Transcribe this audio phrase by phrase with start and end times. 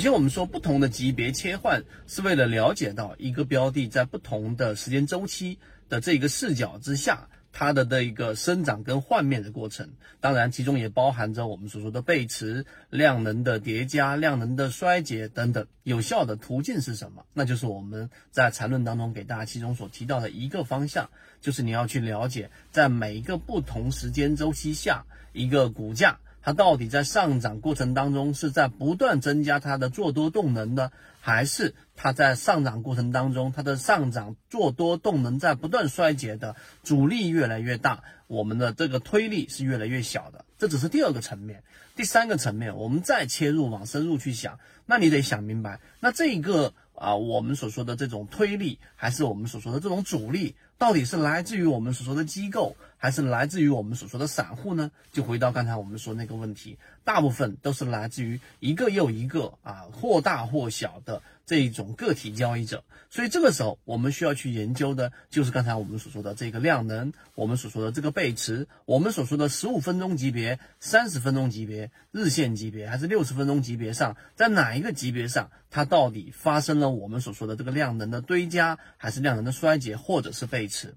[0.00, 5.58] 首先，我们说不同的级别切换是为了了解到一个标的在不同的时间周期
[5.90, 9.90] 的这个视角之下，它的这一个生长跟换面的过程。
[10.18, 15.66] 当然，其中也包含着我们所说的背驰、量能的叠加、量能的衰竭等等。
[15.82, 17.26] 有效的途径是什么？
[17.34, 21.10] 那就是我们在缠论当中给大家其中所提到的一个方向，
[21.42, 25.04] 就是你要去了解在每一个不同时间周期下
[25.34, 26.18] 一个股价。
[26.42, 30.90] 它到底在上涨过程当中是在不断增加它的做多动能呢，
[31.20, 40.44] 还是它在上涨过程当中它的上涨做多动能在不断衰竭的阻力越来越大，我们的这个推力是越来越小的？
[40.58, 41.62] 这只是第二个层面，
[41.96, 52.74] 第三个层面，我们再切入往深入去想，那你得想明白，那这一个啊，我们所说的这种推力，还是我们所说的这种阻力，到底是来自于我们所说的机构？
[52.96, 54.90] 还是来自于我们所说的散户呢？
[55.10, 62.84] 就回到刚才我们说那个问题，大部分都是来自于一个又一个啊，或大或小的这一种个体交易者。
[63.08, 80.94] 所以这个时候，我们需要去研究的就是刚才我们所说的这个量能，我们所说的这个背驰，我们所说的十五分钟级别、三十分钟级别、日线级别还是六十分钟级别上，在哪一个级别上，它到底发生了我们所说的这个量能的堆加，还是量能的衰竭，或者是背持？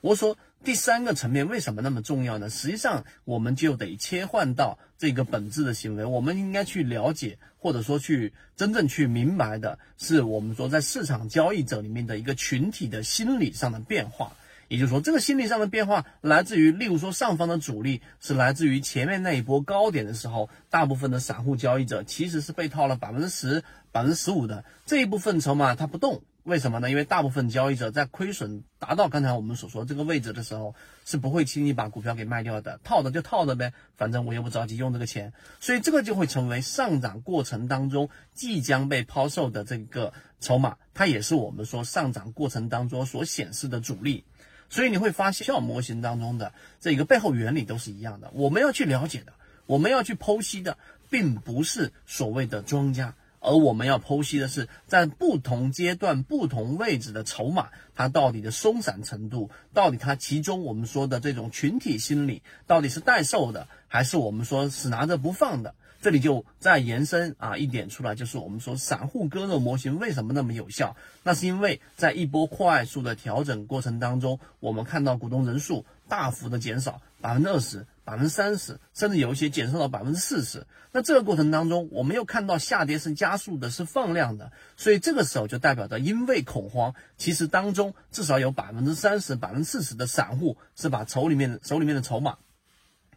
[0.00, 0.38] 我说。
[0.64, 2.50] 第三个层面为什么那么重要呢？
[2.50, 6.04] 实际上，我们就得切换到这个本质的行为。
[6.04, 14.32] 我们应该去了解，或者说去真正去明白的是，我们说在市场交易者里面的一个群体的心理上的变化。
[14.66, 26.22] 也就是说，这个心理上的变化来自于，例如说上方的阻力是来自于前面那一波高点的时候，大部分的散户交易者其实是被套了百分之十、百分之十五的这一部分筹码，它不动。
[26.46, 26.88] 为什么呢？
[26.88, 44.24] 因为大部分交易者在亏损达到刚才我们所说这个位置的时候，是不会轻易把股票给卖掉的，套着就套着呗，反正我又不着急用这个钱，所以这个就会成为上涨过程当中即将被抛售的这个筹码，它也是我们说上涨过程当中所显示的主力。
[44.70, 48.30] 所以你会发现，小模型当中的这个背后原理都是一样的。
[48.32, 49.32] 我们要去了解的，
[49.66, 50.78] 我们要去剖析的，
[51.10, 53.16] 并不是所谓的庄家。
[53.46, 65.76] 而我们要剖析的是，在不同阶段、不同位置的筹码，它到底的松散程度，到底它其中我们说的这种群体心理，到底是待售的，还是我们说死拿着不放的？
[66.02, 70.96] 这里就再延伸啊一点出来，就是我们说散户割肉模型为什么那么有效？
[71.22, 77.86] 那是因为在一波快速的调整过程当中，我们看到股东人数大幅的减少，百分之二十。
[78.06, 80.64] 百分之三十，甚至有一些减少到百分之四十。
[80.92, 92.38] 那这个过程当中，我们又看到下跌是加速的，是放量的，所以这个时候就代表着，因为恐慌，其实当中至少有百分之三十、百分之四十的散户是把手里面手里面的筹码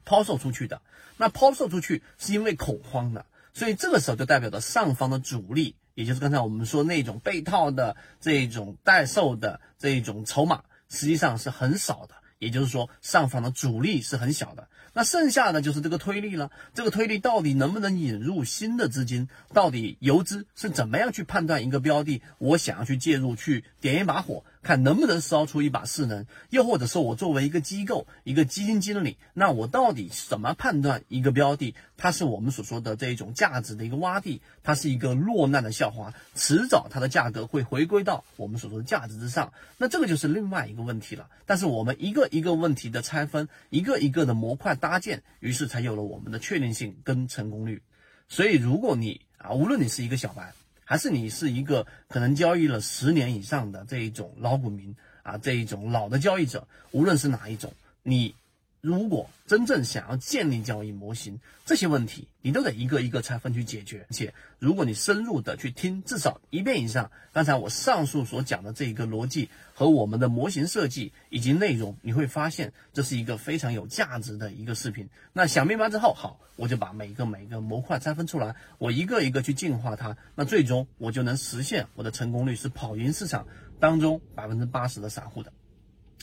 [0.05, 0.81] 抛售出去的。
[1.17, 12.16] 那抛售出去是因为恐慌的，所以这个时候就代表着上方的主力，也就是刚才我们说那种被套的这种待售的这种筹码，实际上是很少的。
[12.39, 14.67] 也就是说，上方的阻力是很小的。
[14.94, 16.50] 那剩下的就是这个推力了。
[16.73, 19.29] 这个推力到底能不能引入新的资金？
[19.53, 22.22] 到底游资是怎么样去判断一个标的？
[22.39, 26.25] 我想要去介入，去点一把火，看能不能烧出一把势能？
[26.49, 31.75] 又或者说我作为一个机构、一个基金经理，那我到底怎么判断一个标的？
[31.97, 39.53] 它是我们所说的这一种价值的一个洼地，它是一个落难的校花，迟早它的价格会回归到我们所说的价值之上。
[39.77, 41.29] 那这个就是另外一个问题了。
[41.45, 44.69] 但是我们一个一个问题的拆分，一个一个的模块。
[44.79, 47.81] 搭建，于是才有了我们的确定性跟成功率。
[48.29, 50.53] 所以，如果你啊，无论你是一个小白，
[50.89, 58.33] 还是你是一个可能交易了十年以上的这一种老股民啊，这一种老的交易者，无论是哪一种，你。
[58.81, 64.06] 如果真正想要建立交易模型，这些问题你都得一个一个拆分去解决。
[64.09, 75.09] 而且，如果你深入的去听至少一遍以上，刚才我上述所讲的这一个逻辑和我们的模型设计以及内容，你会发现这是一个非常有价值的一个视频。
[75.34, 83.45] 那想明白之后，好，我就把每一个每一个模块拆分出来，我一个一个去进化它，那最终我就能实现我的成功率是跑赢市场
[83.77, 85.51] 当中百分之八十的散户的。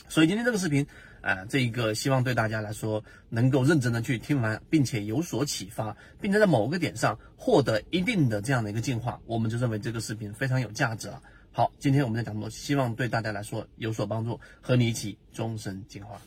[0.07, 0.85] 所以今天这个视频。
[1.19, 11.21] 啊，这一个希望对大家来说能够认真的去听完，并且有所启发，并且在某个点上获得一定的这样的一个进化，我们就认为这个视频非常有价值了。
[11.51, 16.21] 好，今天我们的讲座希望对大家来说有所帮助，和你一起终身进化。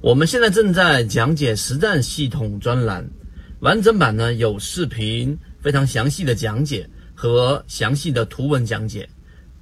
[0.00, 3.06] 我们现在正在讲解实战系统专栏，
[3.60, 9.06] 完整版呢有视频，非常详细的讲解和详细的图文讲解。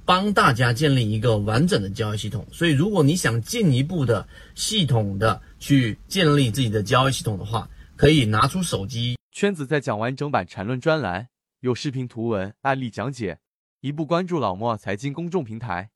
[0.05, 9.17] 帮大家建立一个完整的交易系统，所以如果你想进一步的系统的去建立自己的交易系统的话，可以拿出手机。
[9.31, 11.29] 圈子在讲完整版缠论专栏
[11.61, 13.39] 有视频图文案例讲解，
[13.81, 15.89] 一步关注老莫财经公众平台。